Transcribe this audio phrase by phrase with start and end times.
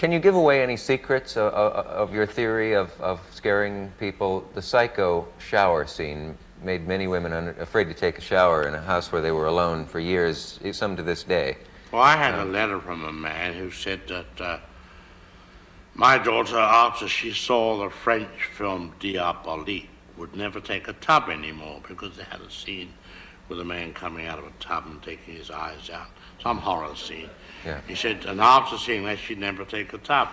[0.00, 4.48] Can you give away any secrets of, of your theory of, of scaring people?
[4.54, 8.80] The psycho shower scene made many women un- afraid to take a shower in a
[8.80, 11.58] house where they were alone for years, some to this day.
[11.92, 14.58] Well, I had a letter from a man who said that uh,
[15.92, 21.82] my daughter, after she saw the French film Diabolique, would never take a tub anymore
[21.86, 22.94] because they had a scene
[23.50, 26.08] with a man coming out of a tub and taking his eyes out,
[26.42, 27.28] some horror scene.
[27.64, 27.80] Yeah.
[27.86, 30.28] He said, and after seeing that, she'd never take a tub.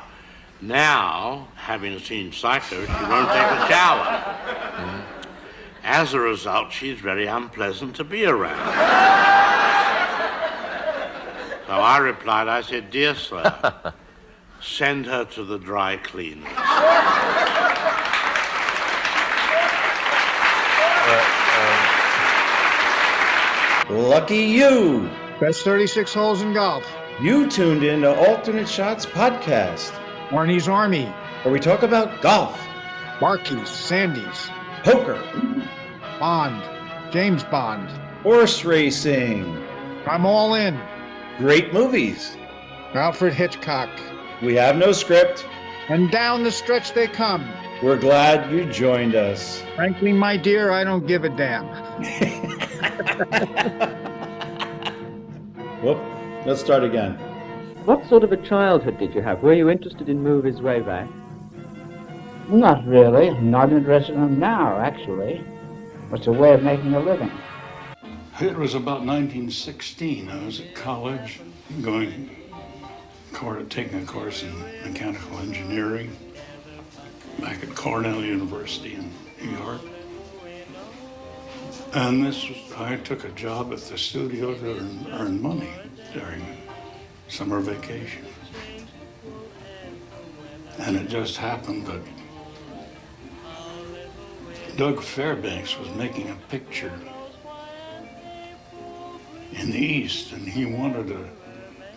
[0.62, 4.06] Now, having seen Psycho, she won't take a shower.
[4.06, 5.02] Mm-hmm.
[5.83, 8.57] As a result, she's very unpleasant to be around.
[11.68, 13.94] so I replied, I said, Dear sir,
[14.61, 16.47] send her to the dry cleaners.
[23.89, 25.10] Um, Lucky you!
[25.39, 26.86] Best 36 holes in golf.
[27.21, 29.92] You tuned in to Alternate Shots Podcast,
[30.30, 31.06] Arnie's Army.
[31.44, 32.59] where we talk about golf,
[33.22, 34.50] Marquis, Sandys,
[34.83, 35.22] poker,
[36.19, 36.61] Bond,
[37.11, 37.89] James Bond.
[38.22, 39.45] horse racing,
[40.06, 40.80] I'm all in.
[41.38, 42.36] great movies.
[42.94, 43.89] Alfred Hitchcock.
[44.41, 45.45] We have no script.
[45.89, 47.47] And down the stretch they come.
[47.84, 49.61] We're glad you joined us.
[49.75, 51.66] Frankly, my dear, I don't give a damn.
[55.84, 56.00] Whoop.
[56.45, 57.16] Let's start again.
[57.83, 59.43] What sort of a childhood did you have?
[59.43, 61.07] Were you interested in movies way back?
[62.47, 63.31] Not really.
[63.41, 65.44] Not interested in them now, actually.
[66.13, 67.31] It's a way of making a living.
[68.39, 70.29] It was about 1916.
[70.29, 71.41] I was at college,
[71.81, 72.29] going,
[73.69, 76.16] taking a course in mechanical engineering
[77.39, 79.81] back at Cornell University in New York.
[81.94, 85.69] And this was, I took a job at the studio to earn, earn money
[86.13, 86.45] during
[87.27, 88.25] summer vacation.
[90.80, 92.02] And it just happened that
[94.75, 96.94] Doug Fairbanks was making a picture
[99.53, 101.29] in the East, and he wanted a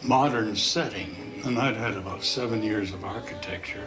[0.02, 1.42] modern setting.
[1.44, 3.86] And I'd had about seven years of architecture.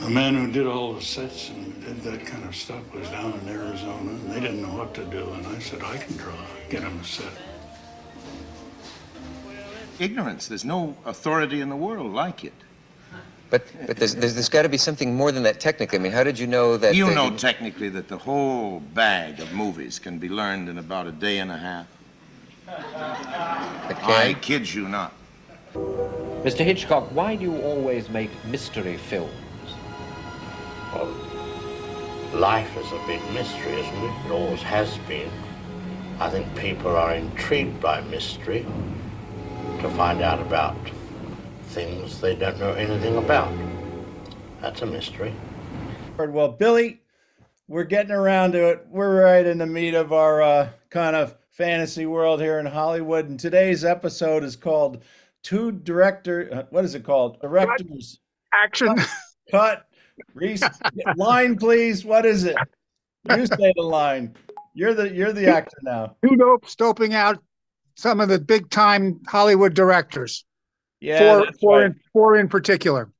[0.00, 3.32] The man who did all the sets and did that kind of stuff was down
[3.40, 5.28] in Arizona, and they didn't know what to do.
[5.32, 6.34] And I said, I can draw,
[6.68, 7.32] get him a set.
[9.98, 10.46] ignorance.
[10.46, 12.52] There's no authority in the world like it.
[13.48, 15.98] But, but there's, there's, there's got to be something more than that technically.
[15.98, 16.94] I mean, how did you know that?
[16.94, 21.12] You know technically that the whole bag of movies can be learned in about a
[21.12, 21.86] day and a half.
[22.68, 25.12] I kid you not.
[25.74, 26.64] Mr.
[26.64, 29.32] Hitchcock, why do you always make mystery films?
[30.96, 34.26] Well, life is a big mystery, isn't it?
[34.26, 35.30] It always has been.
[36.18, 38.64] I think people are intrigued by mystery
[39.80, 40.76] to find out about
[41.68, 43.52] things they don't know anything about.
[44.62, 45.34] That's a mystery.
[46.18, 47.02] Well, Billy,
[47.68, 48.86] we're getting around to it.
[48.88, 53.28] We're right in the meat of our uh, kind of fantasy world here in Hollywood.
[53.28, 55.02] And today's episode is called
[55.42, 56.48] Two Director.
[56.50, 57.38] uh, What is it called?
[57.42, 58.18] Directors.
[58.54, 58.94] Action.
[59.50, 59.86] Cut.
[60.34, 60.62] Reese,
[61.16, 62.04] line, please.
[62.04, 62.56] What is it?
[63.30, 64.34] You say the line.
[64.74, 66.16] You're the you're the actor now.
[66.22, 67.42] Two dope stoping out
[67.94, 70.44] some of the big time Hollywood directors.
[71.00, 71.86] Yeah, four, four, right.
[71.86, 73.10] in, four in particular.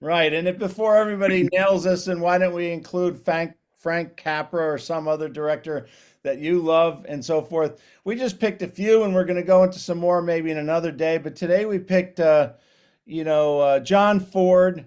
[0.00, 4.72] Right, and if before everybody nails us, and why don't we include Frank Frank Capra
[4.72, 5.88] or some other director
[6.22, 7.82] that you love and so forth?
[8.04, 10.58] We just picked a few, and we're going to go into some more maybe in
[10.58, 11.18] another day.
[11.18, 12.52] But today we picked, uh,
[13.04, 14.86] you know, uh, John Ford.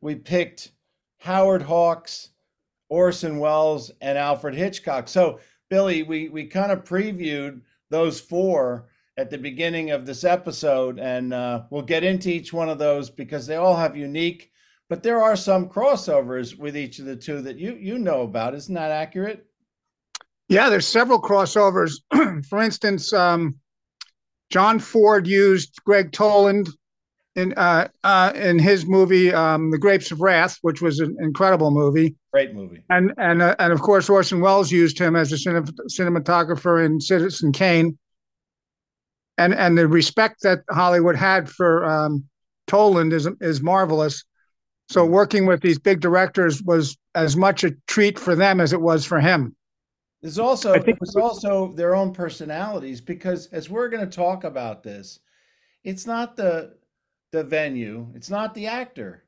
[0.00, 0.72] We picked
[1.20, 2.30] Howard Hawks,
[2.88, 5.06] Orson Welles, and Alfred Hitchcock.
[5.06, 5.38] So
[5.68, 7.60] Billy, we we kind of previewed
[7.90, 12.68] those four at the beginning of this episode, and uh, we'll get into each one
[12.68, 14.50] of those because they all have unique,
[14.88, 18.54] but there are some crossovers with each of the two that you you know about.
[18.54, 19.46] Isn't that accurate?
[20.48, 21.92] Yeah, there's several crossovers.
[22.48, 23.56] For instance, um,
[24.50, 26.68] John Ford used Gregg Toland
[27.36, 31.70] in uh, uh, in his movie um, The Grapes of Wrath, which was an incredible
[31.70, 32.82] movie, Great movie.
[32.90, 37.00] and and uh, and of course Orson Welles used him as a cine- cinematographer in
[37.00, 37.96] Citizen Kane.
[39.38, 42.24] And and the respect that Hollywood had for um,
[42.66, 44.24] Toland is is marvelous.
[44.88, 48.80] So working with these big directors was as much a treat for them as it
[48.80, 49.54] was for him.
[50.20, 54.42] There's also I think- there's also their own personalities because as we're going to talk
[54.44, 55.20] about this,
[55.84, 56.74] it's not the
[57.32, 59.24] the venue, it's not the actor,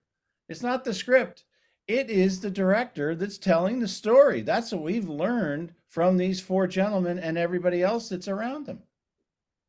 [0.49, 1.45] it's not the script.
[1.89, 4.43] It is the director that's telling the story.
[4.43, 8.79] That's what we've learned from these four gentlemen and everybody else that's around them.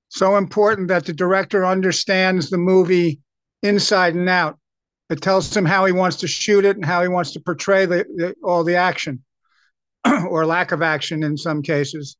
[0.09, 3.19] So important that the director understands the movie
[3.63, 4.59] inside and out.
[5.09, 7.85] It tells him how he wants to shoot it and how he wants to portray
[7.85, 9.23] the, the all the action
[10.29, 12.15] or lack of action in some cases.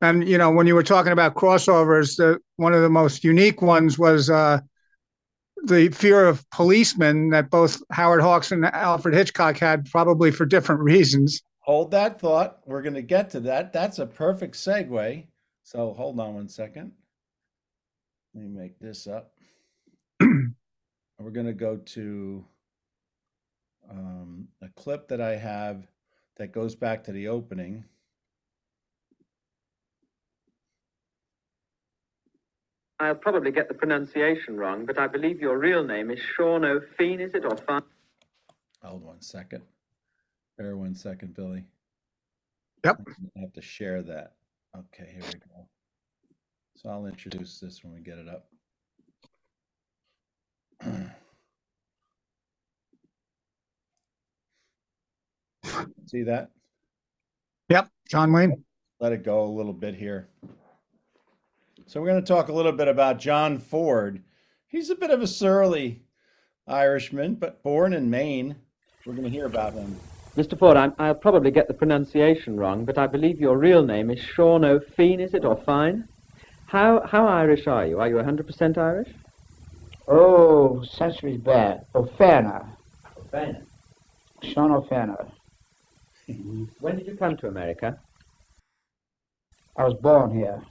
[0.00, 3.62] And you know, when you were talking about crossovers, the one of the most unique
[3.62, 4.60] ones was uh,
[5.66, 10.82] the fear of policemen that both Howard Hawks and Alfred Hitchcock had, probably for different
[10.82, 11.42] reasons.
[11.60, 12.58] Hold that thought.
[12.66, 13.72] We're going to get to that.
[13.72, 15.26] That's a perfect segue.
[15.62, 16.92] So hold on one second.
[18.34, 19.32] Let me make this up.
[20.20, 22.44] We're going to go to
[23.90, 25.86] um, a clip that I have
[26.36, 27.84] that goes back to the opening.
[33.04, 37.20] I'll probably get the pronunciation wrong, but I believe your real name is Sean O'Fean,
[37.20, 37.82] is it, or Fine?
[38.82, 39.62] Hold one second.
[40.56, 41.64] Bear one second, Billy.
[42.84, 43.00] Yep.
[43.36, 44.34] I have to share that.
[44.76, 45.68] Okay, here we go.
[46.76, 48.48] So I'll introduce this when we get it up.
[56.06, 56.50] See that?
[57.68, 58.64] Yep, John Wayne.
[59.00, 60.28] Let it go a little bit here.
[61.86, 64.22] So we're going to talk a little bit about John Ford.
[64.66, 66.02] He's a bit of a surly
[66.66, 68.56] Irishman, but born in Maine.
[69.04, 70.00] We're going to hear about him.
[70.34, 70.58] Mr.
[70.58, 74.18] Ford, I'm, I'll probably get the pronunciation wrong, but I believe your real name is
[74.18, 76.08] Sean O'Fean, is it, or Fine?
[76.66, 78.00] How, how Irish are you?
[78.00, 79.12] Are you 100% Irish?
[80.08, 81.80] Oh, centuries back.
[81.94, 82.76] O'Fana.
[83.18, 83.66] O'Fean.
[84.42, 85.16] Sean O'Fana.
[86.80, 87.98] When did you come to America?
[89.76, 90.62] I was born here.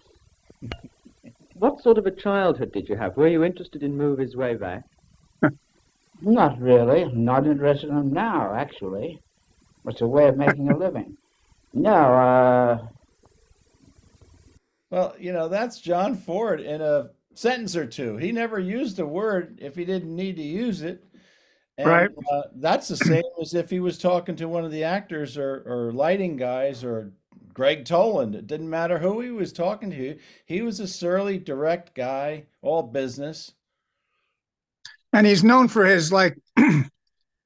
[1.63, 3.15] What sort of a childhood did you have?
[3.15, 4.83] Were you interested in movies way back?
[6.21, 7.05] Not really.
[7.13, 9.17] Not interested in them now, actually.
[9.85, 11.15] It's a way of making a living.
[11.73, 12.79] No, uh,
[14.91, 18.17] Well, you know, that's John Ford in a sentence or two.
[18.17, 21.05] He never used a word if he didn't need to use it.
[21.77, 22.09] And, Right.
[22.29, 25.63] Uh, that's the same as if he was talking to one of the actors or,
[25.65, 27.13] or lighting guys or
[27.53, 28.35] Gregg Toland.
[28.35, 30.17] It didn't matter who he was talking to.
[30.45, 33.51] He was a surly, direct guy, all business.
[35.13, 36.83] and he's known for his like i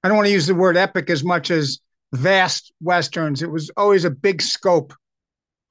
[0.04, 1.80] don't want to use the word epic as much as
[2.14, 4.94] vast westerns it was always a big scope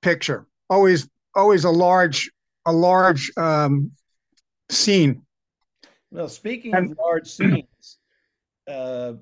[0.02, 2.30] picture always always a large
[2.66, 3.90] a large um
[4.68, 5.22] scene
[6.10, 7.98] Well, speaking And- of large scenes,
[8.68, 9.12] uh, uh,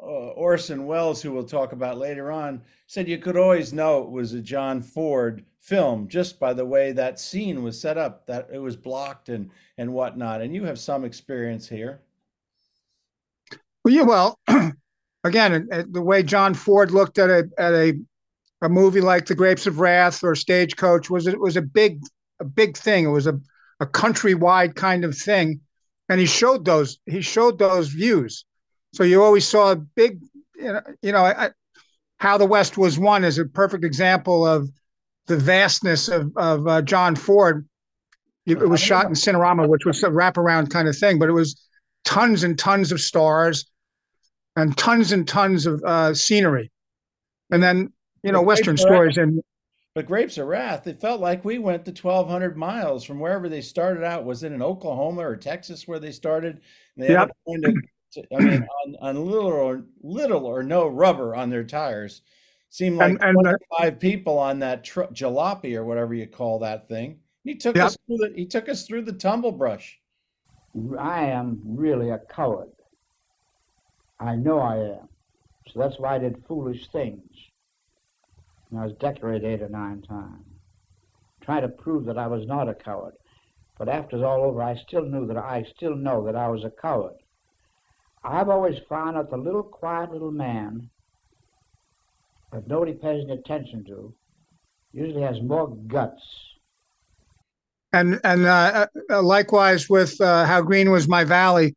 [0.00, 4.10] Uh, Orson Welles, who we'll talk about later on, said you could always know it
[4.10, 8.48] was a John Ford film just by the way that scene was set up, that
[8.52, 10.40] it was blocked and and whatnot.
[10.42, 12.00] And you have some experience here.
[13.84, 14.38] well yeah well
[15.24, 17.94] again the way john ford looked at a at a
[18.62, 22.00] a movie like the grapes of wrath or stagecoach was it was a big
[22.40, 23.38] a big thing it was a
[23.80, 25.60] a countrywide kind of thing
[26.08, 28.44] and he showed those he showed those views
[28.92, 30.20] so you always saw a big
[30.58, 31.50] you know, I,
[32.18, 34.70] how the west was won is a perfect example of
[35.26, 37.66] the vastness of of uh, john ford
[38.46, 41.32] it, it was shot in cinerama which was a wraparound kind of thing but it
[41.32, 41.66] was
[42.04, 43.66] tons and tons of stars
[44.54, 46.70] and tons and tons of uh, scenery
[47.50, 47.92] and then
[48.22, 49.42] you know western Grapes of Wrath- stories and
[49.94, 53.62] But Grapes of Wrath, it felt like we went to 1,200 miles from wherever they
[53.62, 54.26] started out.
[54.26, 56.60] Was it in Oklahoma or Texas where they started?
[56.96, 57.18] And they Yep.
[57.18, 57.88] ended up going to, to-
[58.34, 62.22] I mean, on, on little or little or no rubber on their tires.
[62.70, 63.34] Seemed like And- and,
[63.70, 67.20] 25 people on that tr- jalopy or whatever you call that thing.
[67.44, 67.86] He took Yep.
[67.86, 70.00] us through the he took us through the tumble brush.
[70.98, 72.70] I am really a coward.
[74.18, 75.08] I know I am.
[75.68, 77.22] So that's why I did foolish things.
[78.70, 80.44] And I was decorated eight or nine times.
[81.40, 83.14] Trying to prove that I was not a coward.
[83.78, 86.64] But after it's all over, I still knew that I still know that I was
[86.64, 87.14] a coward.
[88.26, 90.90] I've always found that the little quiet little man
[92.52, 94.12] that nobody pays any attention to.
[94.92, 96.22] Usually has more guts.
[97.92, 101.74] and and uh, uh, likewise with uh, how green was my valley.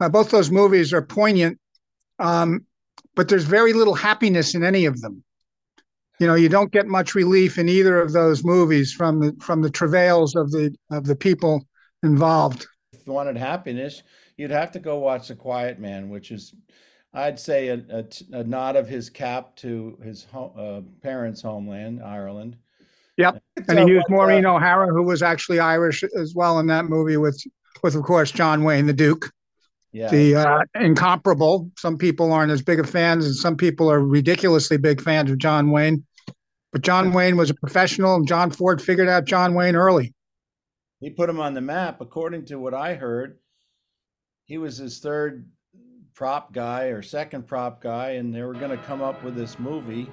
[0.00, 1.58] Uh, both those movies are poignant
[2.18, 2.66] um,
[3.14, 5.22] but there's very little happiness in any of them.
[6.20, 9.62] You know you don't get much relief in either of those movies from the from
[9.62, 11.66] the travails of the of the people
[12.04, 12.66] involved.
[12.92, 14.02] If you wanted happiness,
[14.36, 16.54] you'd have to go watch The Quiet Man, which is,
[17.12, 22.56] I'd say, a nod of his cap to his uh, parents' homeland, Ireland.
[23.16, 23.42] Yep.
[23.68, 26.86] And uh, he used uh, maureen o'hara who was actually irish as well in that
[26.86, 27.40] movie with
[27.84, 29.30] with of course john wayne the duke
[29.94, 30.10] yeah.
[30.10, 31.70] the uh, incomparable.
[31.78, 35.38] Some people aren't as big of fans, and some people are ridiculously big fans of
[35.38, 36.04] John Wayne.
[36.72, 40.12] But John Wayne was a professional, and John Ford figured out John Wayne early.
[40.98, 42.00] He put him on the map.
[42.00, 43.38] According to what I heard,
[44.44, 45.46] he was his third
[46.14, 49.58] prop guy or second prop guy, and they were going to come up with this
[49.58, 50.08] movie,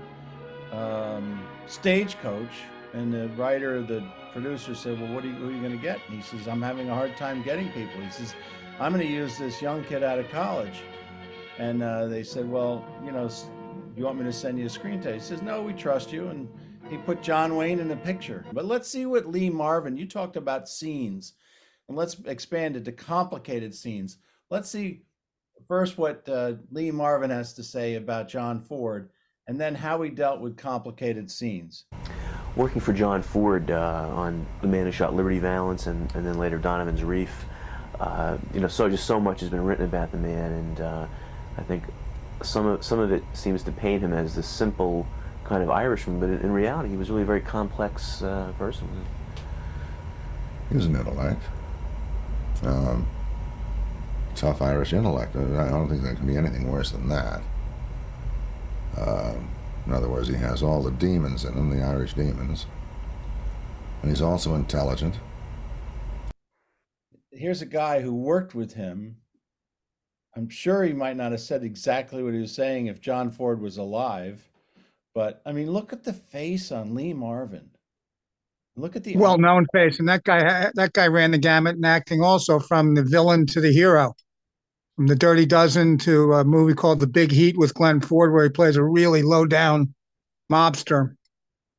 [0.71, 2.51] um, Stagecoach.
[2.93, 6.00] And the writer, the producer said, Well, what are you, you going to get?
[6.07, 8.01] And he says, I'm having a hard time getting people.
[8.01, 8.35] He says,
[8.79, 10.81] I'm going to use this young kid out of college.
[11.57, 13.29] And uh, they said, Well, you know,
[13.95, 15.13] you want me to send you a screen test?
[15.13, 16.27] He says, No, we trust you.
[16.27, 16.50] And
[16.89, 18.45] he put John Wayne in the picture.
[18.51, 21.33] But let's see what Lee Marvin, you talked about scenes,
[21.88, 24.17] and let's expand it to complicated scenes.
[24.50, 25.01] Let's see
[25.67, 29.09] first what uh, Lee Marvin has to say about John Ford,
[29.47, 31.85] and then how he dealt with complicated scenes.
[32.55, 36.38] working for John Ford uh, on The Man Who Shot Liberty Valance and, and then
[36.38, 37.45] later Donovan's Reef.
[38.00, 41.07] Uh, you know, so just so much has been written about the man, and uh,
[41.57, 41.83] I think
[42.41, 45.05] some of some of it seems to paint him as this simple
[45.43, 48.88] kind of Irishman, but in, in reality, he was really a very complex uh, person.
[50.69, 51.43] He was an intellect.
[52.63, 53.07] Um,
[54.35, 55.35] tough Irish intellect.
[55.35, 57.41] I don't think there can be anything worse than that.
[58.97, 59.49] Um,
[59.85, 62.67] in other words, he has all the demons in him, the Irish demons.
[64.01, 65.19] And he's also intelligent.
[67.31, 69.17] Here's a guy who worked with him.
[70.35, 73.59] I'm sure he might not have said exactly what he was saying if John Ford
[73.59, 74.47] was alive,
[75.13, 77.70] but I mean, look at the face on Lee Marvin.
[78.75, 79.99] Look at the Well known face.
[79.99, 83.61] And that guy that guy ran the gamut in acting also from the villain to
[83.61, 84.13] the hero.
[84.95, 88.43] From the Dirty Dozen to a movie called The Big Heat with Glenn Ford, where
[88.43, 89.93] he plays a really low down
[90.51, 91.15] mobster.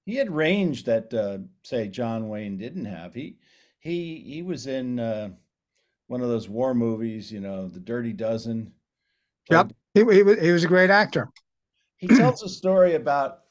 [0.07, 3.15] he had range that uh, say John Wayne didn't have.
[3.15, 3.37] He
[3.81, 5.31] he he was in uh,
[6.09, 8.73] one of those war movies, you know, The Dirty Dozen.
[9.51, 9.73] Yep.
[9.95, 11.29] He, he, was, he was a great actor.
[11.97, 13.42] He tells a story about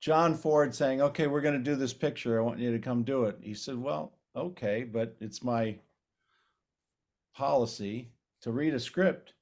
[0.00, 2.40] John Ford saying, "Okay, we're going to do this picture.
[2.40, 5.78] I want you to come do it." He said, "Well, okay, but it's my
[7.34, 8.10] policy
[8.42, 9.34] to read a script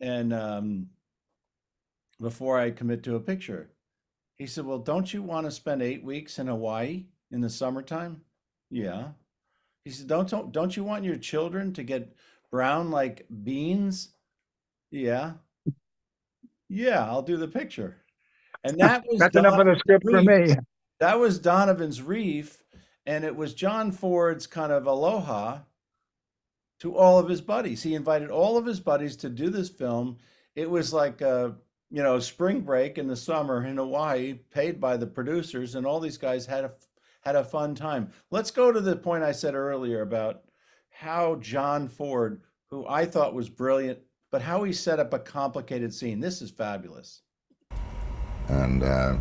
[0.00, 0.88] and um,
[2.20, 3.70] before I commit to a picture."
[4.36, 8.20] He said, "Well, don't you want to spend eight weeks in Hawaii in the summertime?"
[8.70, 9.12] Yeah.
[9.84, 12.14] He said, "Don't don't, don't you want your children to get
[12.50, 14.10] brown like beans?"
[14.90, 15.34] Yeah.
[16.68, 18.05] Yeah, I'll do the picture.
[18.66, 20.56] And that was That's enough of the script for me.
[20.98, 22.62] That was Donovan's Reef,
[23.04, 25.60] and it was John Ford's kind of aloha
[26.80, 27.82] to all of his buddies.
[27.82, 30.18] He invited all of his buddies to do this film.
[30.54, 31.54] It was like a
[31.90, 36.00] you know spring break in the summer in Hawaii, paid by the producers, and all
[36.00, 36.72] these guys had a
[37.20, 38.10] had a fun time.
[38.30, 40.42] Let's go to the point I said earlier about
[40.90, 43.98] how John Ford, who I thought was brilliant,
[44.32, 46.20] but how he set up a complicated scene.
[46.20, 47.22] This is fabulous.
[48.48, 49.14] And uh,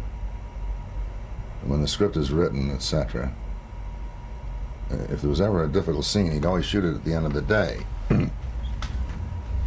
[1.65, 3.33] when the script is written, etc.,
[5.09, 7.33] if there was ever a difficult scene, he'd always shoot it at the end of
[7.33, 7.79] the day.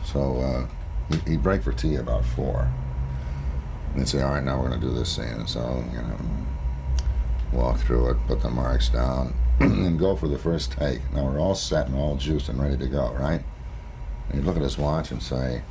[0.04, 0.66] so uh,
[1.12, 2.68] he- he'd break for tea about four.
[3.90, 5.46] And he'd say, all right, now we're going to do this scene.
[5.46, 6.16] So, you know,
[7.52, 11.00] walk through it, put the marks down, and go for the first take.
[11.12, 13.42] Now we're all set and all juiced and ready to go, right?
[14.28, 15.62] And he'd look at his watch and say,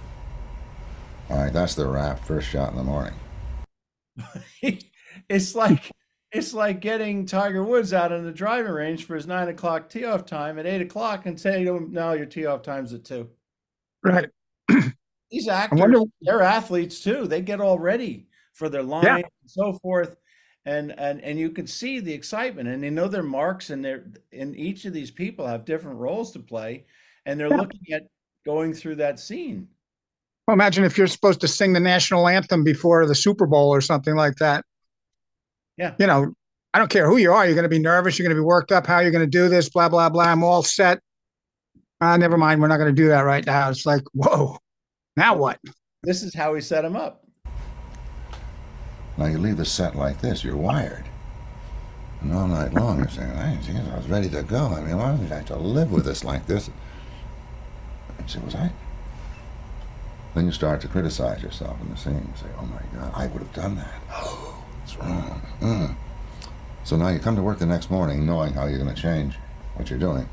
[1.30, 3.14] all right, that's the wrap, first shot in the morning.
[5.30, 5.92] it's like
[6.32, 10.06] it's like getting Tiger Woods out on the driving range for his nine o'clock tee
[10.06, 13.06] off time at eight o'clock and saying to him, "No, your tee off time's at
[13.06, 13.30] two.
[14.04, 14.30] Right.
[15.32, 17.28] These actors, wonder, they're athletes too.
[17.28, 20.16] They get all ready for their line and so forth,
[20.66, 24.06] and and and you can see the excitement, and they know their marks, and they're
[24.34, 26.86] and each of these people have different roles to play,
[27.26, 27.58] and they're Yeah.
[27.58, 28.04] looking at
[28.46, 29.68] going through that scene.
[30.48, 33.82] Well, imagine if you're supposed to sing the national anthem before the Super Bowl or
[33.82, 34.64] something like that.
[35.78, 35.94] Yeah.
[36.00, 36.34] You know,
[36.74, 37.46] I don't care who you are.
[37.46, 38.18] You're going to be nervous.
[38.18, 38.88] You're going to be worked up.
[38.88, 39.70] How you're going to do this?
[39.70, 40.24] Blah blah blah.
[40.24, 41.00] I'm all set.
[42.00, 42.62] Ah, never mind.
[42.62, 43.70] We're not going to do that right now.
[43.70, 44.58] It's like, whoa.
[45.16, 45.60] Now what?
[46.04, 47.24] This is how we set him up.
[49.18, 51.06] Now you leave the set like this, you're wired.
[52.22, 54.68] And all night long you're saying, hey, geez, I was ready to go.
[54.68, 56.70] I mean, why did I have to live with this like this?
[58.20, 58.72] And she was I.
[60.38, 62.32] Then you start to criticize yourself in the scene.
[62.36, 63.92] Say, oh my God, I would have done that.
[64.12, 65.42] Oh, it's wrong.
[65.60, 65.96] Mm.
[66.84, 69.34] So now you come to work the next morning knowing how you're going to change
[69.74, 70.30] what you're doing.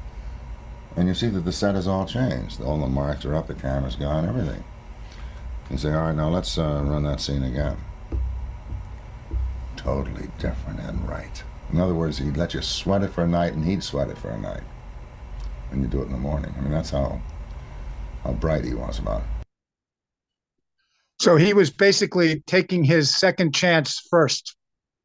[0.94, 2.60] And you see that the set has all changed.
[2.60, 4.62] All the marks are up, the camera's gone, everything.
[5.70, 7.78] You say, all right, now let's uh, run that scene again
[9.84, 11.42] totally different and right.
[11.72, 14.18] In other words, he'd let you sweat it for a night, and he'd sweat it
[14.18, 14.62] for a night,
[15.70, 16.54] and you do it in the morning.
[16.56, 17.20] I mean, that's how
[18.22, 19.26] how bright he was about it.
[21.24, 24.56] So he was basically taking his second chance first.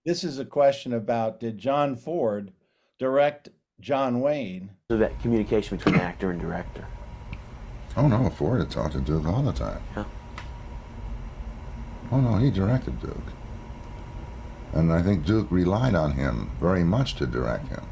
[0.05, 2.51] This is a question about did John Ford
[2.99, 3.47] direct
[3.79, 4.69] John Wayne.
[4.91, 6.85] So that communication between actor and director.
[7.95, 9.81] Oh no, Ford had talked to Duke all the time.
[9.95, 10.03] Yeah.
[12.11, 13.31] Oh no, he directed Duke.
[14.73, 17.85] And I think Duke relied on him very much to direct him.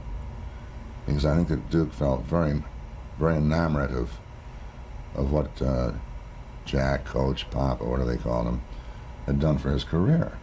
[1.06, 2.62] Because I think that Duke felt very,
[3.20, 4.20] very enamored of,
[5.16, 5.94] of what uh,
[6.68, 8.62] Jack, Coach, Pop, or what do they call him,
[9.26, 10.38] had done for his career.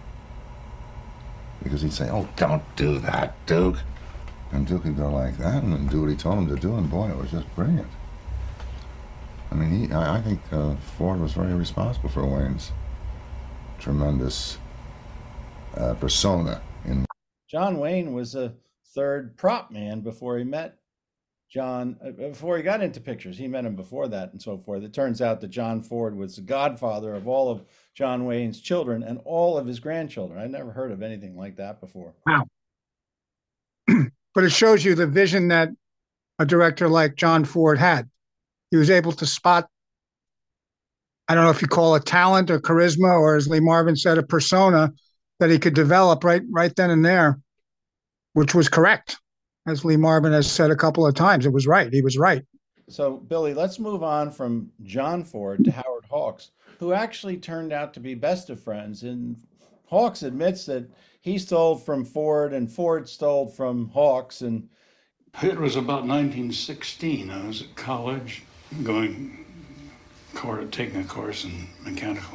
[1.62, 3.78] Because he'd say, "Oh, don't do that, Duke,"
[4.50, 6.90] and Duke would go like that and do what he told him to do, and
[6.90, 7.88] boy, it was just brilliant.
[9.50, 12.72] I mean, he, I, I think uh, Ford was very responsible for Wayne's
[13.78, 14.58] tremendous
[15.76, 17.04] uh, persona in
[17.48, 18.54] John Wayne was a
[18.94, 20.78] third prop man before he met
[21.54, 23.38] John, uh, before he got into pictures.
[23.38, 24.82] He met him before that and so forth.
[24.82, 29.04] It turns out that John Ford was the godfather of all of John Wayne's children
[29.04, 30.40] and all of his grandchildren.
[30.40, 32.12] I'd never heard of anything like that before.
[32.26, 32.46] Wow.
[34.34, 35.68] but it shows you the vision that
[36.40, 38.10] a director like John Ford had.
[38.72, 39.68] He was able to spot,
[41.28, 44.18] I don't know if you call it talent or charisma, or as Lee Marvin said,
[44.18, 44.92] a persona
[45.38, 47.38] that he could develop right right then and there,
[48.32, 49.18] which was correct.
[49.66, 51.92] As Lee Marvin has said a couple of times, it was right.
[51.92, 52.44] He was right.
[52.88, 57.94] So, Billy, let's move on from John Ford to Howard Hawks, who actually turned out
[57.94, 59.04] to be best of friends.
[59.04, 59.36] And
[59.86, 60.90] Hawks admits that
[61.22, 64.42] he stole from Ford and Ford stole from Hawks.
[64.42, 64.68] And
[65.42, 67.30] It was about 1916.
[67.30, 68.42] I was at college
[68.82, 69.46] going,
[70.34, 72.34] cour- taking a course in mechanical.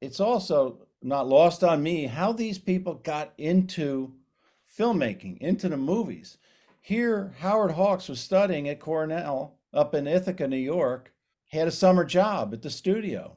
[0.00, 4.12] it's also not lost on me how these people got into
[4.78, 6.38] filmmaking, into the movies.
[6.80, 11.12] Here, Howard Hawks was studying at Cornell up in Ithaca, New York.
[11.48, 13.36] Had a summer job at the studio.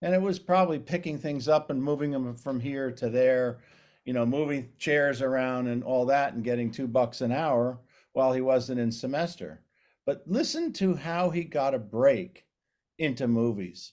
[0.00, 3.58] And it was probably picking things up and moving them from here to there,
[4.04, 7.78] you know, moving chairs around and all that and getting two bucks an hour
[8.12, 9.62] while he wasn't in semester.
[10.06, 12.46] But listen to how he got a break
[12.98, 13.92] into movies.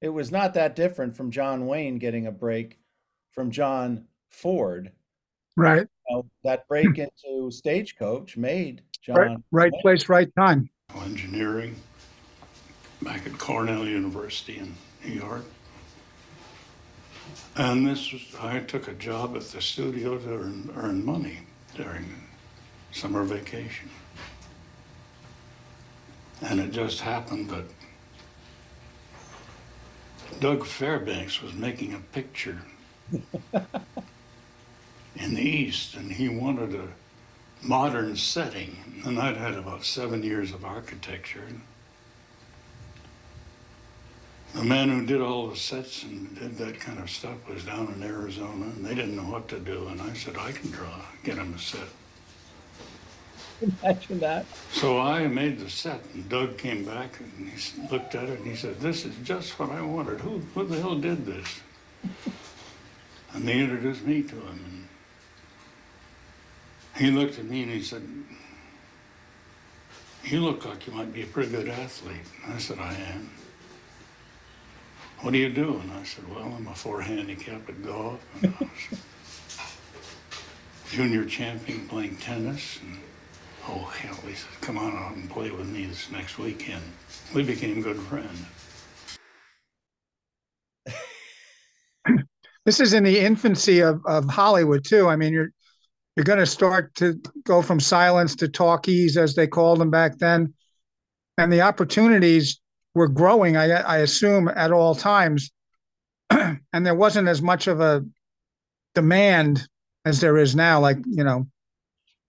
[0.00, 2.78] It was not that different from John Wayne getting a break
[3.30, 4.92] from John Ford.
[5.56, 5.86] Right.
[6.08, 10.70] You know, that break into Stagecoach made John Right, right place, right time.
[11.02, 11.76] engineering
[13.02, 15.44] back at Cornell University in New York.
[17.56, 21.40] And this was, I took a job at the studio to earn, earn money
[21.74, 22.06] during
[22.92, 23.90] summer vacation.
[26.40, 27.64] And it just happened that
[30.40, 32.62] Doug Fairbanks was making a picture
[35.16, 36.88] in the East, and he wanted a
[37.62, 39.02] modern setting.
[39.04, 41.46] And I'd had about seven years of architecture.
[44.54, 47.92] The man who did all the sets and did that kind of stuff was down
[47.94, 49.88] in Arizona, and they didn't know what to do.
[49.88, 51.88] And I said, I can draw, get him a set.
[53.62, 54.44] Imagine that.
[54.72, 58.46] So I made the set, and Doug came back and he looked at it and
[58.46, 60.20] he said, "This is just what I wanted.
[60.20, 61.60] Who, who the hell did this?"
[63.32, 64.81] And they introduced me to him.
[67.02, 68.06] He looked at me and he said,
[70.22, 73.28] "You look like you might be a pretty good athlete." I said, "I am."
[75.22, 75.78] What do you do?
[75.78, 79.00] And I said, "Well, I'm a four handicap at golf, and I was
[80.92, 83.00] junior champion playing tennis." And,
[83.66, 86.82] Oh, hell, he said, come on out and play with me this next weekend.
[87.34, 88.46] We became good friends.
[92.64, 95.08] This is in the infancy of, of Hollywood too.
[95.08, 95.50] I mean, you're
[96.16, 100.18] you're going to start to go from silence to talkies, as they called them back
[100.18, 100.52] then,
[101.38, 102.60] and the opportunities
[102.94, 103.56] were growing.
[103.56, 105.50] I I assume at all times,
[106.30, 108.04] and there wasn't as much of a
[108.94, 109.66] demand
[110.04, 110.80] as there is now.
[110.80, 111.46] Like you know,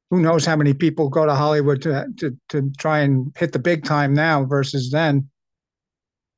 [0.10, 3.60] who knows how many people go to Hollywood to to to try and hit the
[3.60, 5.30] big time now versus then.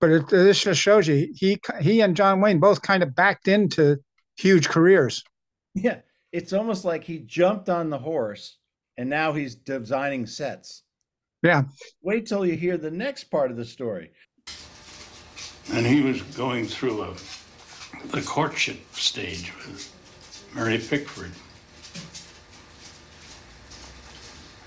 [0.01, 3.47] But it, this just shows you he he and John Wayne both kind of backed
[3.47, 3.97] into
[4.37, 5.23] huge careers.
[5.75, 5.99] Yeah.
[6.35, 8.57] It's almost like he jumped on the horse
[8.97, 10.83] and now he's designing sets.
[11.41, 11.63] Yeah.
[12.01, 14.11] Wait till you hear the next part of the story.
[15.71, 17.13] And he was going through a,
[18.07, 21.31] the courtship stage with Mary Pickford.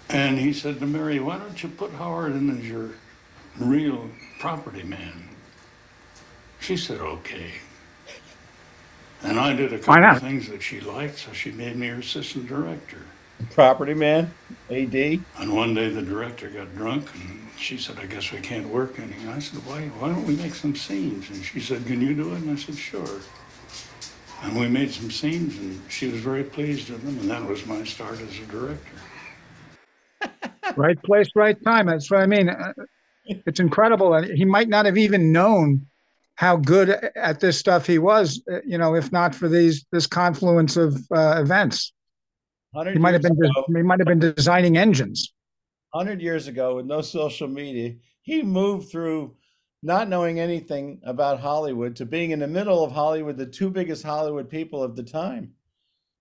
[0.09, 2.93] And he said to Mary, why don't you put Howard in as your
[3.61, 4.09] real
[4.41, 5.29] property man?
[6.61, 7.51] She said, okay.
[9.23, 10.17] And I did a Why couple not?
[10.17, 12.99] of things that she liked, so she made me her assistant director.
[13.51, 14.35] Property man,
[14.71, 14.95] AD.
[15.37, 18.99] And one day the director got drunk and she said, I guess we can't work
[18.99, 19.15] any.
[19.23, 21.31] And I said, why, why don't we make some scenes?
[21.31, 22.39] And she said, can you do it?
[22.43, 23.21] And I said, sure.
[24.43, 27.67] And we made some scenes and she was very pleased with them and that was
[27.67, 28.97] my start as a director.
[30.77, 31.87] Right place, right time.
[31.87, 32.49] That's what I mean.
[32.51, 32.73] Uh,
[33.47, 34.15] It's incredible.
[34.15, 35.87] And he might not have even known
[36.39, 40.07] how good at this stuff he was, uh, you know, if not for these this
[40.07, 41.93] confluence of uh, events.
[42.93, 45.35] He might have been ago- he might have been designing engines.
[45.91, 49.35] 100 years ago with no social media, he moved through
[49.83, 54.05] not knowing anything about Hollywood to being in the middle of Hollywood, the two biggest
[54.05, 55.51] Hollywood people of the time.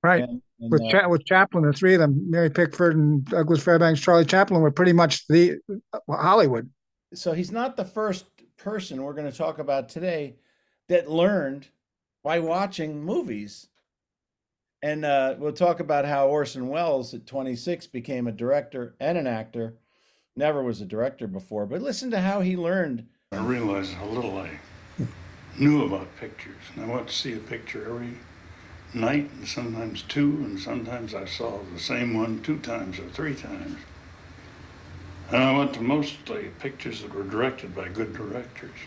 [0.01, 0.23] Right.
[0.23, 3.63] And- and, with uh, Cha- with Chaplin, the three of them, Mary Pickford and Douglas
[3.63, 5.57] Fairbanks, Charlie Chaplin, were pretty much the
[5.93, 6.67] uh, Hollywood.
[7.13, 8.25] so he's not the first
[8.57, 10.35] person we're going to talk about today
[10.89, 11.67] that learned
[12.23, 13.67] by watching movies.
[14.81, 19.27] And uh, we'll talk about how Orson Welles at 26 became a director and an
[19.27, 19.75] actor.
[20.35, 23.07] Never was a director before, but listen to how he learned.
[23.31, 24.51] I realized how little I
[25.57, 26.61] knew about pictures.
[26.75, 28.17] And I went to see a picture every
[28.93, 33.33] night, and sometimes two, and sometimes I saw the same one two times or three
[33.35, 33.77] times.
[35.31, 38.79] And I went to mostly pictures that were directed by good directors.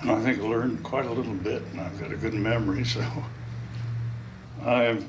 [0.00, 2.84] And I think I learned quite a little bit, and I've got a good memory,
[2.84, 3.04] so
[4.64, 5.06] I've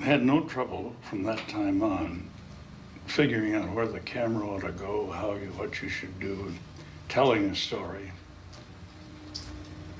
[0.00, 2.28] had no trouble from that time on
[3.06, 6.58] figuring out where the camera ought to go, how you, what you should do, and
[7.08, 8.12] telling a story.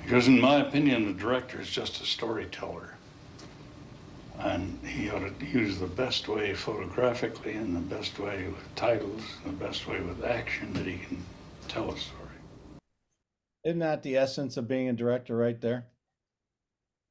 [0.02, 2.97] Because in my opinion, the director is just a storyteller.
[4.38, 9.22] And he ought to use the best way photographically and the best way with titles,
[9.44, 11.24] the best way with action that he can
[11.66, 12.28] tell a story.
[13.64, 15.86] Isn't that the essence of being a director right there?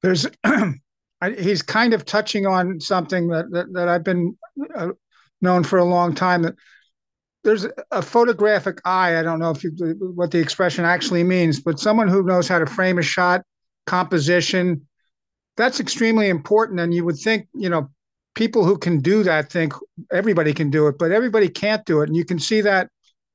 [0.02, 0.26] There's,
[1.38, 4.38] he's kind of touching on something that that, that I've been
[4.74, 4.92] uh,
[5.42, 6.44] known for a long time.
[6.44, 6.56] That
[7.44, 9.18] there's a photographic eye.
[9.18, 9.72] I don't know if you,
[10.16, 13.42] what the expression actually means, but someone who knows how to frame a shot,
[13.86, 14.88] composition,
[15.58, 16.80] that's extremely important.
[16.80, 17.90] And you would think, you know,
[18.36, 19.74] people who can do that think
[20.12, 22.08] everybody can do it, but everybody can't do it.
[22.08, 22.90] And you can see that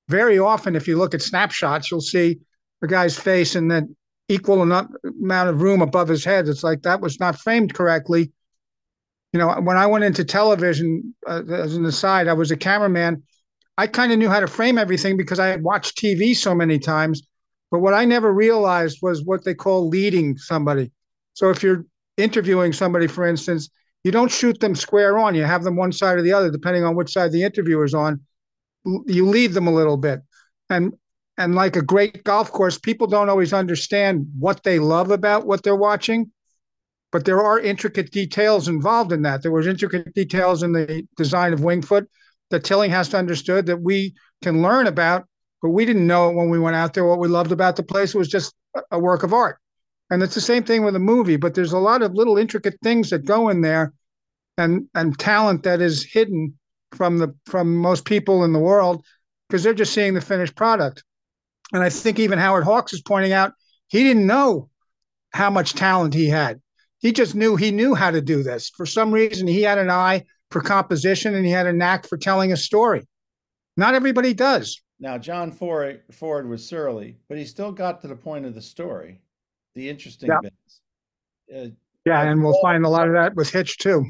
[0.08, 2.38] very often if you look at snapshots, you'll see
[2.80, 3.96] the guy's face and then
[4.28, 6.48] equal amount of room above his head.
[6.48, 8.32] It's like that was not framed correctly.
[9.32, 13.22] You know, when I went into television, uh, as an aside, I was a cameraman.
[13.78, 16.78] I kind of knew how to frame everything because I had watched TV so many
[16.78, 17.22] times.
[17.70, 20.92] But what I never realized was what they call leading somebody.
[21.32, 23.70] So if you're interviewing somebody, for instance,
[24.04, 25.34] you don't shoot them square on.
[25.34, 28.20] You have them one side or the other, depending on which side the interviewer's on.
[28.84, 30.20] You lead them a little bit.
[30.68, 30.92] And
[31.38, 35.62] and like a great golf course, people don't always understand what they love about what
[35.62, 36.30] they're watching,
[37.10, 39.42] but there are intricate details involved in that.
[39.42, 42.08] There was intricate details in the design of Winged Foot
[42.50, 45.26] that Tillinghast understood that we can learn about,
[45.62, 47.06] but we didn't know it when we went out there.
[47.06, 48.54] What we loved about the place was just
[48.90, 49.58] a work of art.
[50.12, 52.76] And it's the same thing with a movie, but there's a lot of little intricate
[52.82, 53.94] things that go in there
[54.58, 56.58] and and talent that is hidden
[56.90, 59.02] from the from most people in the world
[59.48, 61.02] because they're just seeing the finished product.
[61.72, 63.54] And I think even Howard Hawks is pointing out
[63.88, 64.68] he didn't know
[65.32, 66.60] how much talent he had.
[66.98, 68.68] He just knew he knew how to do this.
[68.68, 72.18] For some reason, he had an eye for composition and he had a knack for
[72.18, 73.08] telling a story.
[73.78, 74.82] Not everybody does.
[75.00, 78.60] Now, John Ford, Ford was surly, but he still got to the point of the
[78.60, 79.18] story,
[79.74, 80.38] the interesting Yeah.
[80.42, 80.80] bits.
[81.54, 84.04] Uh, Yeah, and we'll find a lot of that with Hitch too.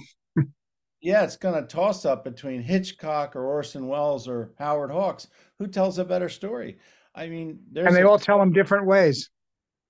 [1.01, 5.29] yeah, it's going to toss up between Hitchcock or Orson Welles or Howard Hawks.
[5.59, 6.79] Who tells a better story?
[7.15, 9.31] I mean, there's And they a- all tell them different ways.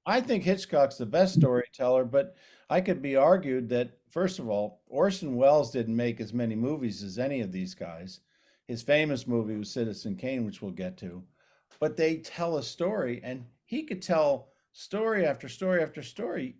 [0.04, 2.34] I think Hitchcock's the best storyteller, but
[2.68, 7.04] I could be argued that first of all, Orson Welles didn't make as many movies
[7.04, 8.20] as any of these guys.
[8.66, 11.22] His famous movie was Citizen Kane, which we'll get to,
[11.78, 16.56] but they tell a story, and he could tell story after story after story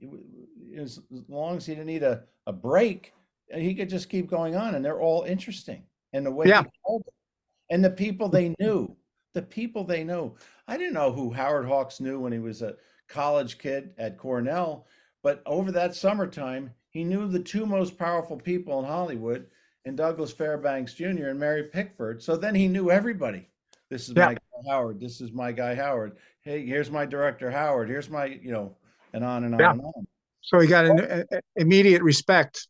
[0.77, 3.13] as long as he didn't need a, a break.
[3.51, 5.83] and He could just keep going on, and they're all interesting.
[6.13, 6.63] And the way Yeah.
[6.63, 7.15] he told it,
[7.71, 8.95] and the people they knew,
[9.35, 10.37] the people they know.
[10.69, 12.77] I didn't know who Howard Hawks knew when he was a
[13.09, 14.87] college kid at Cornell,
[15.23, 19.47] but over that summertime, he knew the two most powerful people in Hollywood,
[19.85, 21.29] and Douglas Fairbanks Jr.
[21.29, 22.23] and Mary Pickford.
[22.23, 23.49] So then he knew everybody.
[23.93, 24.29] This is Yeah.
[24.29, 25.01] my guy Howard.
[25.01, 26.17] This is my guy Howard.
[26.41, 27.91] Hey, here's my director Howard.
[27.91, 28.75] Here's my, you know,
[29.13, 29.71] and on and on Yeah.
[29.73, 30.07] and on.
[30.41, 32.69] So he got an a- immediate respect.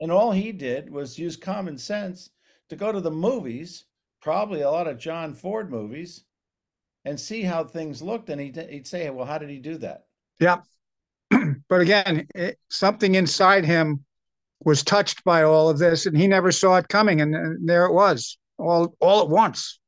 [0.00, 2.30] And all he did was use common sense
[2.70, 3.84] to go to the movies,
[4.22, 6.24] probably a lot of John Ford movies,
[7.04, 8.30] and see how things looked.
[8.30, 10.06] And he'd, he'd say, well, how did he do that?
[10.40, 10.62] Yeah.
[11.68, 14.02] but again, it, something inside him
[14.64, 17.84] was touched by all of this, and he never saw it coming, and, and there
[17.84, 19.78] it was, all all at once.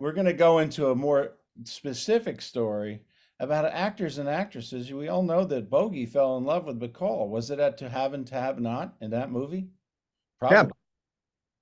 [0.00, 1.32] We're going to go into a more
[1.64, 3.00] specific story
[3.40, 4.92] about actors and actresses.
[4.92, 7.28] We all know that Bogey fell in love with Bacall.
[7.28, 9.68] Was it at To Have and To Have Not in that movie?
[10.38, 10.72] Probably.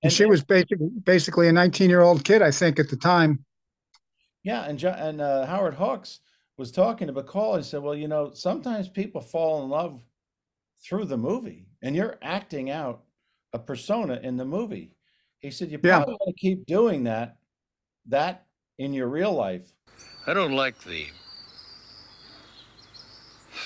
[0.02, 3.44] And she was basically basically a 19 year old kid, I think, at the time.
[4.42, 6.20] Yeah, and and uh, Howard Hawks
[6.56, 7.56] was talking to Bacall.
[7.58, 10.02] He said, "Well, you know, sometimes people fall in love
[10.84, 13.04] through the movie, and you're acting out
[13.52, 14.96] a persona in the movie."
[15.38, 15.98] He said, "You Yeah.
[15.98, 17.36] probably want to keep doing that,
[18.06, 18.46] that
[18.78, 19.72] in your real life."
[20.26, 21.06] I don't like the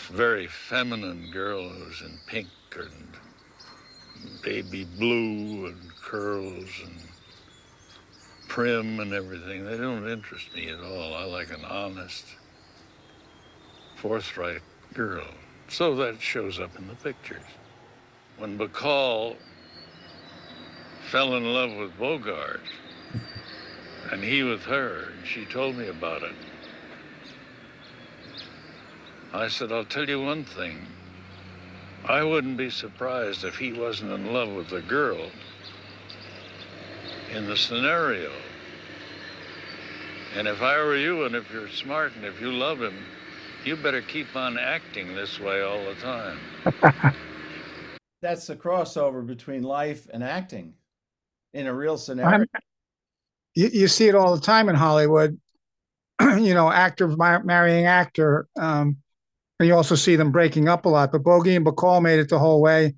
[0.09, 3.17] very feminine girl who's in pink and
[4.43, 7.01] baby blue and curls and
[8.49, 9.65] prim and everything.
[9.65, 11.15] They don't interest me at all.
[11.15, 12.25] I like an honest,
[13.97, 14.63] forthright
[14.95, 15.27] girl.
[15.69, 17.43] So that shows up in the pictures.
[18.39, 19.37] When Bacall
[21.11, 22.63] fell in love with Bogart,
[24.13, 26.35] and he with her, and she told me about it.
[29.33, 30.87] I said, I'll tell you one thing.
[32.09, 35.31] I wouldn't be surprised if he wasn't in love with the girl
[37.35, 38.31] in the scenario.
[40.37, 42.95] And if I were you, and if you're smart, and if you love him,
[43.65, 46.39] you better keep on acting this way all the time.
[48.23, 50.75] That's the crossover between life and acting
[51.55, 52.39] in a real scenario.
[52.41, 52.47] I'm-
[53.57, 55.41] You, you see it all the time in Hollywood.
[56.21, 58.47] you know, actor mar- marrying actor.
[58.57, 58.99] Um,
[59.59, 61.11] and you also see them breaking up a lot.
[61.11, 62.95] But Bogey and Bacall made it the whole way.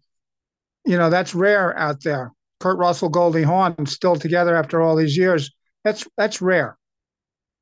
[0.85, 2.33] You know, that's rare out there.
[2.61, 5.51] Kurt Russell, Goldie Hawn, still together after all these years.
[5.85, 6.77] That's that's rare.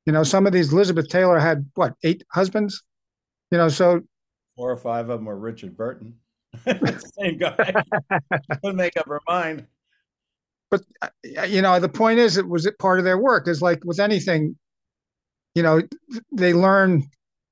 [0.05, 2.83] You know, some of these Elizabeth Taylor had what eight husbands.
[3.51, 4.01] You know, so
[4.55, 6.15] Four or five of them were Richard Burton.
[6.65, 7.83] Same guy.
[8.63, 9.67] Couldn't make up her mind.
[10.69, 13.47] But uh, you know the point is it was it part of their work.
[13.47, 14.55] Is like with anything
[15.55, 15.81] you know
[16.31, 17.03] they learn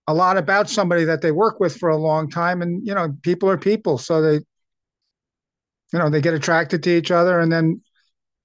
[0.08, 3.16] a lot about somebody that they work with for a long time and you know
[3.22, 3.98] people are people.
[3.98, 4.36] So they
[5.94, 7.82] you know they get attracted to each other and then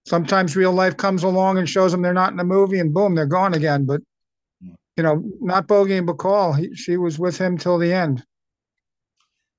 [0.07, 3.15] sometimes real life comes along and shows them they're not in the movie and boom
[3.15, 3.87] they're gone again.
[3.87, 4.01] But
[4.97, 6.59] you know not bogey and bacall.
[6.59, 8.25] He, she was with him till the end.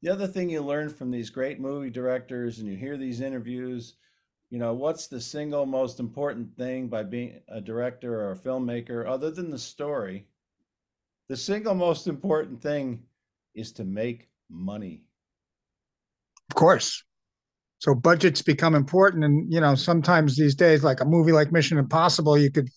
[0.02, 3.94] The other thing you learn from these great movie directors and you hear these interviews,
[4.52, 9.08] you know, what's the single most important thing by being a director or a filmmaker
[9.10, 10.28] other than the story?
[11.30, 13.02] The single most important thing
[13.56, 15.04] is to make money.
[16.50, 17.02] Of course.
[17.80, 21.78] So budgets become important, and you know sometimes these days, like a movie like Mission
[21.78, 22.68] Impossible, you could,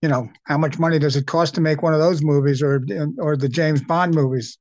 [0.00, 2.80] you know, how much money does it cost to make one of those movies, or
[3.18, 4.56] or the James Bond movies?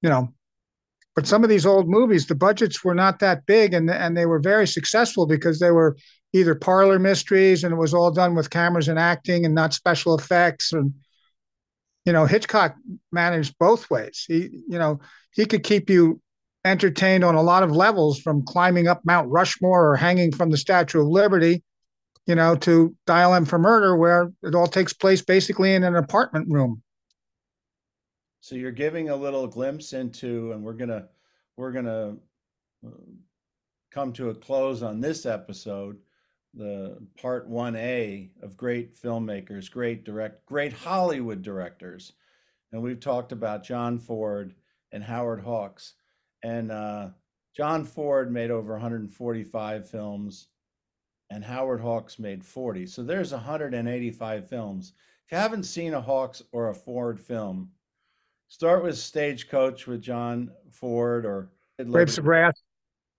[0.00, 0.32] You know,
[1.14, 4.26] but some of these old movies, the budgets were not that big, and and they
[4.26, 5.96] were very successful because they were
[6.32, 10.16] either parlor mysteries, and it was all done with cameras and acting, and not special
[10.16, 10.94] effects, and
[12.04, 12.76] you know Hitchcock
[13.10, 14.24] managed both ways.
[14.26, 15.00] He, you know,
[15.32, 16.20] he could keep you
[16.64, 20.56] entertained on a lot of levels from climbing up Mount Rushmore or hanging from the
[20.56, 21.62] Statue of Liberty,
[22.26, 25.96] you know, to Dial M for Murder, where it all takes place basically in an
[25.96, 26.82] apartment room.
[28.42, 31.06] So you're giving a little glimpse into, and we're gonna
[31.56, 32.16] we're gonna
[32.84, 32.90] uh,
[33.92, 35.98] come to a close on this episode,
[36.52, 42.14] the part one A of great filmmakers, great direct, great Hollywood directors,
[42.72, 44.56] and we've talked about John Ford
[44.90, 45.94] and Howard Hawks,
[46.42, 47.10] and uh,
[47.56, 50.48] John Ford made over 145 films,
[51.30, 52.88] and Howard Hawks made 40.
[52.88, 54.94] So there's 185 films.
[55.26, 57.70] If you haven't seen a Hawks or a Ford film,
[58.52, 61.48] start with Stagecoach with John Ford or
[61.90, 62.52] Grapes of Wrath.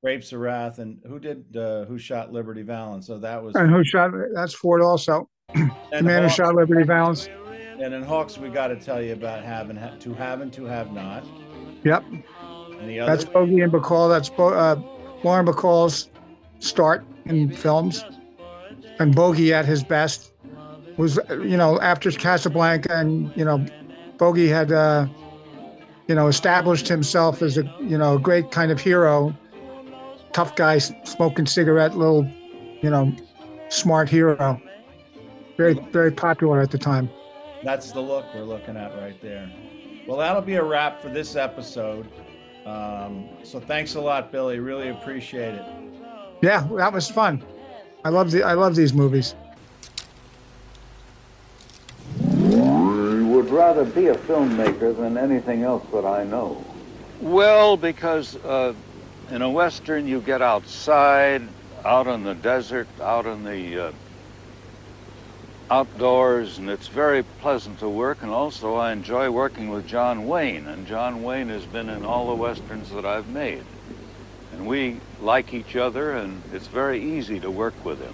[0.04, 3.08] Grapes of Wrath, and who did uh, who shot Liberty Valance?
[3.08, 5.28] So that was And who shot that's Ford also.
[5.56, 7.28] the And man who shot Liberty Valance.
[7.80, 10.66] And in Hawks, we got to tell you about having ha- to have and to
[10.66, 11.26] have not.
[11.84, 12.04] Yep.
[12.80, 13.12] Any other?
[13.12, 14.10] That's Bogey and Bacall.
[14.10, 14.76] That's Bo- uh,
[15.24, 16.10] Lauren Bacall's
[16.60, 18.06] start in films.
[19.00, 20.34] And Bogey at his best
[20.98, 23.66] was, you know, after Casablanca and, you know,
[24.18, 25.08] Bogey had, uh,
[26.08, 29.36] you know, established himself as a, you know, great kind of hero,
[30.34, 32.30] tough guy, smoking cigarette, little,
[32.82, 33.14] you know,
[33.70, 34.62] smart hero.
[35.58, 37.10] Very, very popular at the time.
[37.64, 39.50] That's the look we're looking at right there.
[40.08, 42.08] Well, that'll be a wrap for this episode.
[42.66, 44.60] Um, so thanks a lot, Billy.
[44.60, 45.66] Really appreciate it.
[46.42, 47.44] Yeah, that was fun.
[48.04, 49.36] I love the, I love these movies.
[53.43, 56.66] would rather be a filmmaker than anything else that I know.
[57.22, 58.74] Well, because uh,
[59.30, 61.42] in a Western, you get outside,
[61.86, 63.92] out in the desert, out in the uh,
[65.70, 68.24] outdoors, and it's very pleasant to work.
[68.24, 72.28] And also, I enjoy working with John Wayne, and John Wayne has been in all
[72.28, 73.64] the Westerns that I've made.
[74.52, 78.14] And And we like each other, and it's very easy to work with him.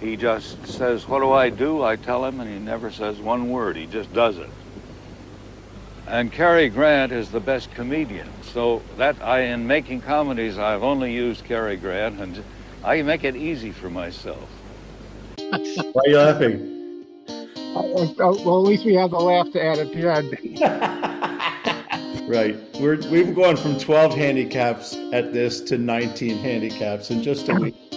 [0.00, 1.82] He just says, What do I do?
[1.82, 3.76] I tell him, and he never says one word.
[3.76, 4.50] He just does it.
[6.06, 8.28] And Cary Grant is the best comedian.
[8.42, 12.42] So that I, in making comedies, I've only used Cary Grant, and
[12.82, 14.48] I make it easy for myself.
[15.36, 17.04] Why are you laughing?
[17.28, 21.58] Uh, uh, well, at least we have the laugh to add at the end.
[22.28, 22.56] Right.
[22.78, 27.87] We're we've gone from 12 handicaps at this to 19 handicaps in just a week.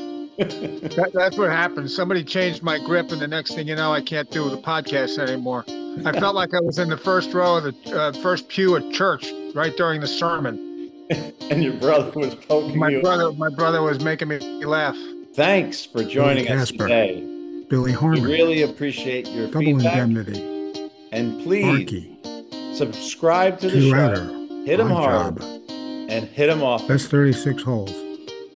[0.41, 1.89] That, that's what happened.
[1.91, 5.17] Somebody changed my grip, and the next thing you know, I can't do the podcast
[5.19, 5.63] anymore.
[6.05, 8.91] I felt like I was in the first row of the uh, first pew at
[8.91, 10.89] church, right during the sermon.
[11.11, 13.01] and your brother was poking My you.
[13.01, 14.95] brother, my brother was making me laugh.
[15.35, 16.87] Thanks for joining us Casper.
[16.87, 17.21] today.
[17.69, 19.97] Billy We Harmon, really appreciate your Double feedback.
[19.97, 23.95] Indemnity, And please Arky, subscribe to the Two show.
[23.95, 24.25] Router,
[24.65, 25.61] Hit him hard Job.
[25.69, 26.85] and hit him off.
[26.87, 27.91] That's 36 holes.